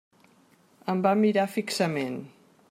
[0.93, 2.17] Em va mirar fixament.